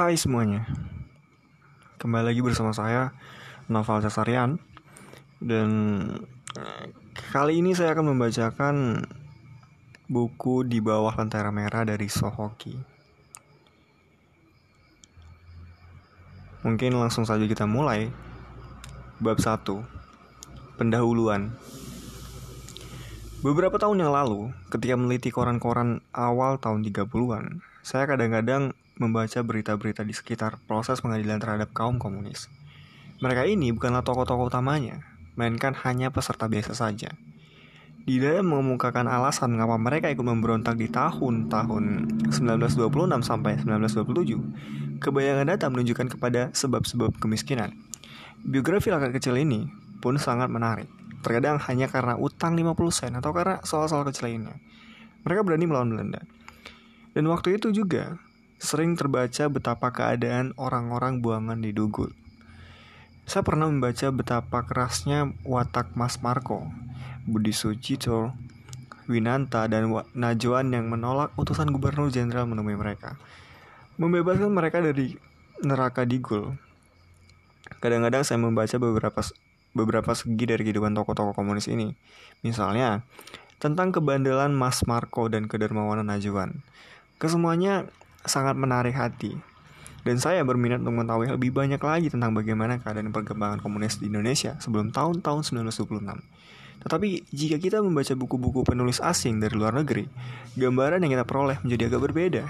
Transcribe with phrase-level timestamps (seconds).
[0.00, 0.64] Hai semuanya.
[2.00, 3.12] Kembali lagi bersama saya
[3.68, 4.56] Noval Cesarian.
[5.36, 5.68] Dan
[6.56, 6.88] eh,
[7.28, 9.04] Kali ini saya akan membacakan
[10.08, 12.80] Buku di bawah lentera merah dari Sohoki.
[16.64, 18.08] Mungkin langsung saja kita mulai.
[19.20, 21.52] Bab 1 Pendahuluan.
[23.44, 30.12] Beberapa tahun yang lalu, ketika meneliti koran-koran awal tahun 30-an, saya kadang-kadang membaca berita-berita di
[30.12, 32.52] sekitar proses pengadilan terhadap kaum komunis.
[33.24, 35.00] Mereka ini bukanlah tokoh-tokoh utamanya,
[35.40, 37.16] melainkan hanya peserta biasa saja.
[38.00, 41.84] Di dalam mengemukakan alasan mengapa mereka ikut memberontak di tahun-tahun
[42.32, 42.88] 1926
[43.24, 47.76] sampai 1927, kebayangan data menunjukkan kepada sebab-sebab kemiskinan.
[48.40, 49.68] Biografi laki kecil ini
[50.00, 50.88] pun sangat menarik.
[51.20, 54.56] Terkadang hanya karena utang 50 sen atau karena soal-soal kecil lainnya.
[55.28, 56.24] Mereka berani melawan Belanda.
[57.12, 58.16] Dan waktu itu juga,
[58.60, 62.12] sering terbaca betapa keadaan orang-orang buangan di Dugul.
[63.24, 66.68] Saya pernah membaca betapa kerasnya watak Mas Marco,
[67.24, 68.36] Budi Sucito,
[69.08, 73.16] Winanta, dan Najwan yang menolak utusan gubernur jenderal menemui mereka.
[73.96, 75.16] Membebaskan mereka dari
[75.64, 76.52] neraka Digul.
[77.80, 79.24] Kadang-kadang saya membaca beberapa
[79.72, 81.96] beberapa segi dari kehidupan tokoh-tokoh komunis ini.
[82.44, 83.08] Misalnya,
[83.56, 86.60] tentang kebandelan Mas Marco dan kedermawanan Najwan.
[87.20, 87.88] Kesemuanya
[88.24, 89.36] sangat menarik hati.
[90.00, 94.56] Dan saya berminat untuk mengetahui lebih banyak lagi tentang bagaimana keadaan perkembangan komunis di Indonesia
[94.56, 96.24] sebelum tahun-tahun 1926.
[96.80, 100.08] Tetapi jika kita membaca buku-buku penulis asing dari luar negeri,
[100.56, 102.44] gambaran yang kita peroleh menjadi agak berbeda.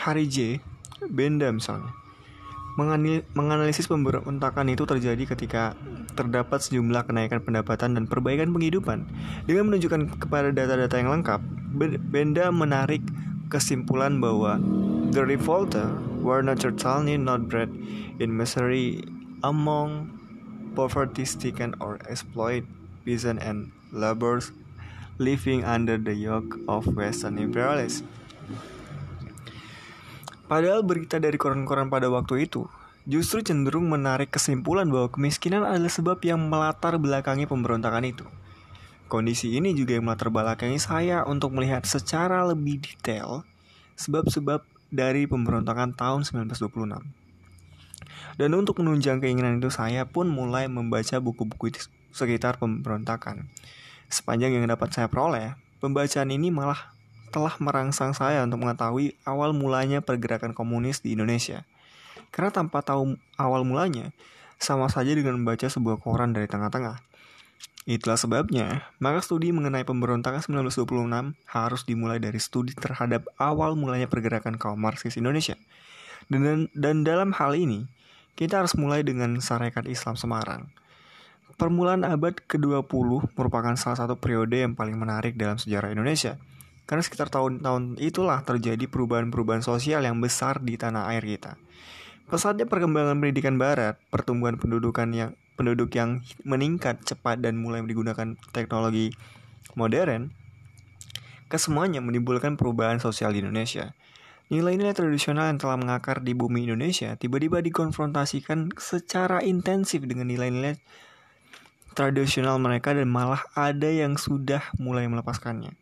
[0.00, 0.36] Hari J,
[1.12, 1.92] Benda misalnya,
[3.36, 5.76] menganalisis pemberontakan itu terjadi ketika
[6.16, 9.04] terdapat sejumlah kenaikan pendapatan dan perbaikan penghidupan.
[9.44, 11.40] Dengan menunjukkan kepada data-data yang lengkap,
[12.08, 13.04] Benda menarik
[13.52, 14.56] kesimpulan bahwa
[15.12, 15.92] the revolter
[16.24, 17.68] were not totally not bred
[18.16, 19.04] in misery
[19.44, 20.08] among
[20.72, 22.64] poverty-stricken or exploit
[23.04, 24.56] peasant and laborers
[25.20, 28.00] living under the yoke of Western imperialists.
[30.48, 32.64] Padahal berita dari koran-koran pada waktu itu
[33.04, 38.24] justru cenderung menarik kesimpulan bahwa kemiskinan adalah sebab yang melatar belakangi pemberontakan itu.
[39.12, 43.44] Kondisi ini juga yang melatar belakangi saya untuk melihat secara lebih detail
[44.00, 47.04] sebab-sebab dari pemberontakan tahun 1926.
[48.40, 51.76] Dan untuk menunjang keinginan itu saya pun mulai membaca buku-buku
[52.08, 53.52] sekitar pemberontakan.
[54.08, 56.96] Sepanjang yang dapat saya peroleh, pembacaan ini malah
[57.36, 61.68] telah merangsang saya untuk mengetahui awal mulanya pergerakan komunis di Indonesia.
[62.32, 64.16] Karena tanpa tahu awal mulanya,
[64.56, 67.11] sama saja dengan membaca sebuah koran dari tengah-tengah.
[67.82, 74.54] Itulah sebabnya, maka studi mengenai pemberontakan 1926 harus dimulai dari studi terhadap awal mulanya pergerakan
[74.54, 75.58] kaum Marxis Indonesia.
[76.30, 77.90] Dan, dan dalam hal ini,
[78.38, 80.70] kita harus mulai dengan Sarekat Islam Semarang.
[81.58, 86.38] Permulaan abad ke-20 merupakan salah satu periode yang paling menarik dalam sejarah Indonesia.
[86.86, 91.58] Karena sekitar tahun-tahun itulah terjadi perubahan-perubahan sosial yang besar di tanah air kita.
[92.30, 99.12] Pesatnya perkembangan pendidikan barat, pertumbuhan pendudukan yang penduduk yang meningkat cepat dan mulai digunakan teknologi
[99.76, 100.32] modern,
[101.52, 103.92] kesemuanya menimbulkan perubahan sosial di Indonesia.
[104.52, 110.76] Nilai-nilai tradisional yang telah mengakar di bumi Indonesia tiba-tiba dikonfrontasikan secara intensif dengan nilai-nilai
[111.92, 115.72] tradisional mereka dan malah ada yang sudah mulai melepaskannya.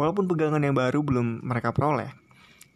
[0.00, 2.08] Walaupun pegangan yang baru belum mereka peroleh,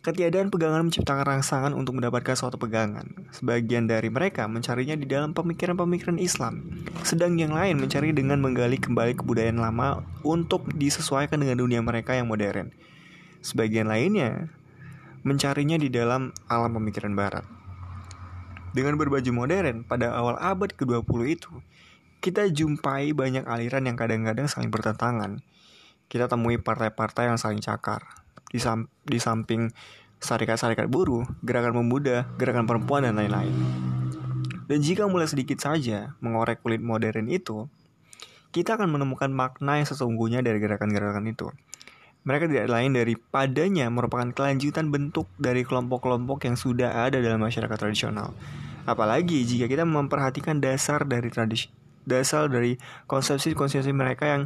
[0.05, 3.09] Ketiadaan pegangan menciptakan rangsangan untuk mendapatkan suatu pegangan.
[3.33, 9.17] Sebagian dari mereka mencarinya di dalam pemikiran-pemikiran Islam, sedang yang lain mencari dengan menggali kembali
[9.17, 12.69] kebudayaan lama untuk disesuaikan dengan dunia mereka yang modern.
[13.41, 14.53] Sebagian lainnya
[15.25, 17.49] mencarinya di dalam alam pemikiran barat.
[18.77, 21.53] Dengan berbaju modern pada awal abad ke-20 itu,
[22.21, 25.41] kita jumpai banyak aliran yang kadang-kadang saling bertentangan.
[26.13, 28.24] Kita temui partai-partai yang saling cakar,
[28.55, 29.67] di, sam di samping
[30.23, 33.51] syarikat-syarikat buruh, gerakan pemuda, gerakan perempuan, dan lain-lain.
[34.71, 37.67] Dan jika mulai sedikit saja mengorek kulit modern itu,
[38.55, 41.51] kita akan menemukan makna yang sesungguhnya dari gerakan-gerakan itu.
[42.25, 48.33] Mereka tidak lain daripadanya merupakan kelanjutan bentuk dari kelompok-kelompok yang sudah ada dalam masyarakat tradisional.
[48.89, 51.69] Apalagi jika kita memperhatikan dasar dari tradisi,
[52.09, 54.43] dasar dari konsepsi-konsepsi mereka yang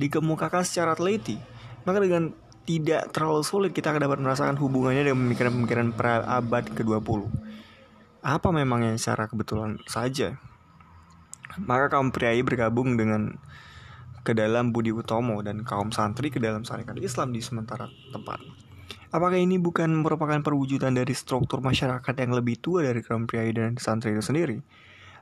[0.00, 1.36] dikemukakan secara teliti,
[1.84, 2.32] maka dengan
[2.68, 7.24] tidak terlalu sulit kita akan dapat merasakan hubungannya dengan pemikiran-pemikiran pra abad ke-20.
[8.20, 10.36] Apa memangnya secara kebetulan saja?
[11.56, 13.40] Maka kaum priai bergabung dengan
[14.20, 18.44] ke dalam Budi Utomo dan kaum santri ke dalam syarikat Islam di sementara tempat.
[19.08, 23.80] Apakah ini bukan merupakan perwujudan dari struktur masyarakat yang lebih tua dari kaum priai dan
[23.80, 24.60] santri itu sendiri?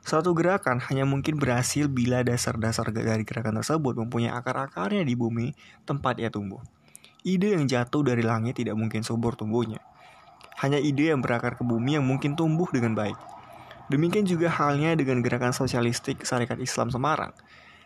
[0.03, 5.55] Suatu gerakan hanya mungkin berhasil bila dasar-dasar dari gerakan tersebut mempunyai akar-akarnya di bumi
[5.87, 6.59] tempat ia tumbuh.
[7.27, 9.83] Ide yang jatuh dari langit tidak mungkin subur tumbuhnya.
[10.63, 13.19] Hanya ide yang berakar ke bumi yang mungkin tumbuh dengan baik.
[13.91, 17.35] Demikian juga halnya dengan gerakan sosialistik Syarikat Islam Semarang.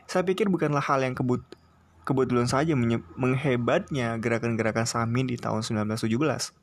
[0.05, 1.41] Saya pikir bukanlah hal yang kebut
[2.05, 2.77] kebetulan saja
[3.17, 6.60] menghebatnya gerakan-gerakan Samin di tahun 1917.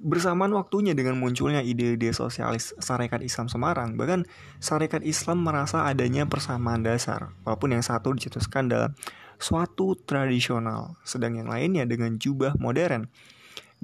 [0.00, 4.24] Bersamaan waktunya dengan munculnya ide-ide sosialis Sarekat Islam Semarang, bahkan
[4.56, 8.96] Sarekat Islam merasa adanya persamaan dasar, walaupun yang satu dicetuskan dalam
[9.36, 13.12] suatu tradisional, sedang yang lainnya dengan jubah modern.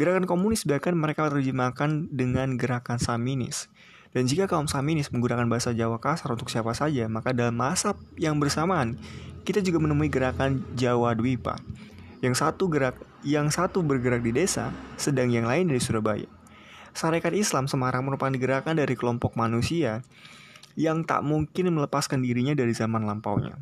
[0.00, 3.68] Gerakan komunis bahkan mereka terjemahkan dengan gerakan Saminis.
[4.16, 8.40] Dan jika kaum Saminis menggunakan bahasa Jawa kasar untuk siapa saja, maka dalam masa yang
[8.40, 8.96] bersamaan
[9.44, 11.60] kita juga menemui gerakan Jawa Dwipa.
[12.24, 12.96] Yang satu gerak,
[13.26, 16.31] yang satu bergerak di desa, sedang yang lain dari Surabaya.
[16.94, 20.06] Sarekat Islam Semarang merupakan gerakan dari kelompok manusia
[20.78, 23.58] yang tak mungkin melepaskan dirinya dari zaman lampaunya.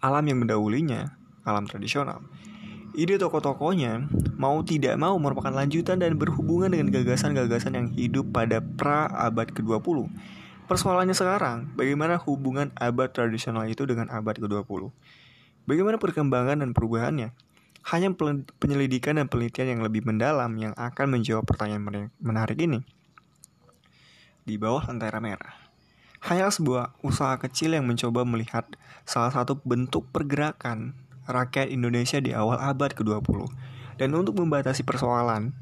[0.00, 1.12] Alam yang mendahulinya,
[1.44, 2.24] alam tradisional.
[2.96, 4.08] Ide tokoh-tokohnya
[4.40, 10.08] mau tidak mau merupakan lanjutan dan berhubungan dengan gagasan-gagasan yang hidup pada pra abad ke-20
[10.64, 14.88] Persoalannya sekarang, bagaimana hubungan abad tradisional itu dengan abad ke-20?
[15.68, 17.36] Bagaimana perkembangan dan perubahannya?
[17.84, 18.12] Hanya
[18.60, 22.80] penyelidikan dan penelitian yang lebih mendalam yang akan menjawab pertanyaan menarik ini.
[24.44, 25.52] Di bawah lentera merah.
[26.24, 28.64] Hanya sebuah usaha kecil yang mencoba melihat
[29.04, 30.96] salah satu bentuk pergerakan
[31.28, 33.44] rakyat Indonesia di awal abad ke-20.
[34.00, 35.52] Dan untuk membatasi persoalan,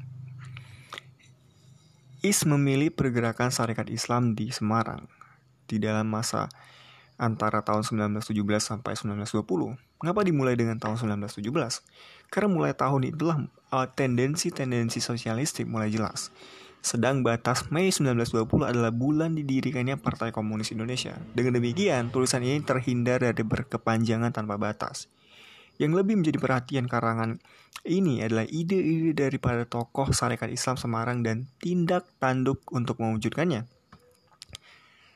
[2.23, 5.11] Is memilih pergerakan Syarikat Islam di Semarang
[5.67, 6.47] di dalam masa
[7.17, 9.77] antara tahun 1917 sampai 1920.
[10.01, 11.43] Mengapa dimulai dengan tahun 1917?
[12.33, 13.37] Karena mulai tahun itulah
[13.71, 16.33] uh, tendensi-tendensi sosialistik mulai jelas.
[16.83, 21.15] Sedang batas Mei 1920 adalah bulan didirikannya Partai Komunis Indonesia.
[21.31, 25.07] Dengan demikian, tulisan ini terhindar dari berkepanjangan tanpa batas.
[25.79, 27.39] Yang lebih menjadi perhatian karangan
[27.87, 33.63] ini adalah ide-ide daripada tokoh Sarekat Islam Semarang dan tindak tanduk untuk mewujudkannya.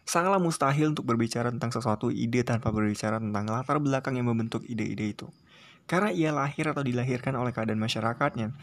[0.08, 5.12] Sangatlah mustahil untuk berbicara tentang sesuatu ide tanpa berbicara tentang latar belakang yang membentuk ide-ide
[5.12, 5.28] itu.
[5.84, 8.56] Karena ia lahir atau dilahirkan oleh keadaan masyarakatnya.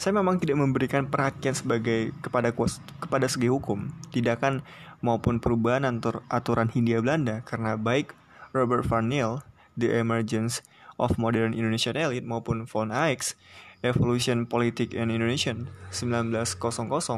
[0.00, 2.56] Saya memang tidak memberikan perhatian sebagai kepada
[3.04, 4.64] kepada segi hukum, tindakan
[5.04, 5.84] maupun perubahan
[6.32, 8.16] aturan Hindia Belanda karena baik
[8.56, 9.44] Robert Farnell,
[9.76, 10.64] The Emergence
[10.96, 13.36] of Modern Indonesian Elite maupun von Eyck's
[13.82, 15.50] Evolution Politik in Indonesia
[15.90, 16.54] 1900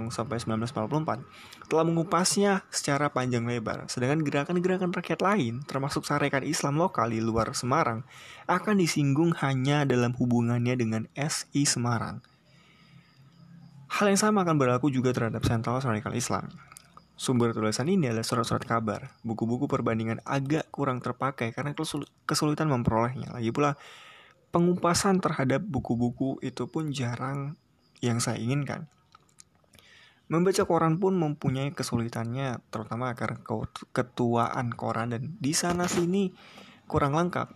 [0.08, 3.84] sampai 1944 telah mengupasnya secara panjang lebar.
[3.92, 8.08] Sedangkan gerakan-gerakan rakyat lain, termasuk sarekat Islam lokal di luar Semarang,
[8.48, 12.24] akan disinggung hanya dalam hubungannya dengan SI Semarang.
[13.92, 16.48] Hal yang sama akan berlaku juga terhadap sentral radikal Islam.
[17.14, 19.14] Sumber tulisan ini adalah surat-surat kabar.
[19.22, 21.70] Buku-buku perbandingan agak kurang terpakai karena
[22.26, 23.30] kesulitan memperolehnya.
[23.30, 23.78] Lagi pula,
[24.54, 27.58] pengupasan terhadap buku-buku itu pun jarang
[27.98, 28.86] yang saya inginkan.
[30.30, 33.42] Membaca koran pun mempunyai kesulitannya, terutama karena
[33.90, 36.30] ketuaan koran dan di sana sini
[36.86, 37.50] kurang lengkap.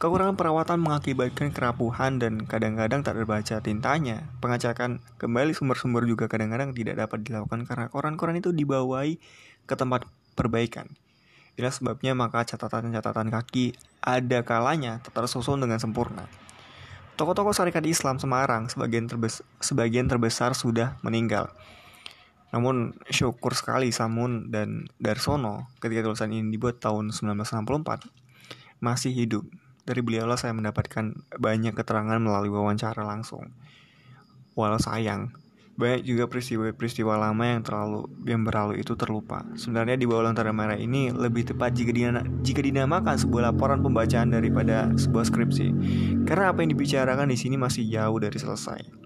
[0.00, 4.26] Kekurangan perawatan mengakibatkan kerapuhan dan kadang-kadang tak terbaca tintanya.
[4.42, 9.22] Pengacakan kembali sumber-sumber juga kadang-kadang tidak dapat dilakukan karena koran-koran itu dibawahi
[9.68, 10.90] ke tempat perbaikan.
[11.56, 16.24] Inilah sebabnya maka catatan-catatan kaki ada kalanya tersusun dengan sempurna.
[17.20, 21.52] Tokoh-tokoh syarikat Islam Semarang sebagian, terbes sebagian terbesar sudah meninggal.
[22.56, 29.44] Namun syukur sekali Samun dan Darsono ketika tulisan ini dibuat tahun 1964 masih hidup
[29.84, 33.50] dari beliaulah saya mendapatkan banyak keterangan melalui wawancara langsung.
[34.52, 35.32] Walau sayang,
[35.72, 39.42] banyak juga peristiwa-peristiwa lama yang terlalu yang berlalu itu terlupa.
[39.56, 44.30] Sebenarnya di bawah lentera merah ini lebih tepat jika, dinama, jika dinamakan sebuah laporan pembacaan
[44.30, 45.66] daripada sebuah skripsi.
[46.28, 49.01] Karena apa yang dibicarakan di sini masih jauh dari selesai.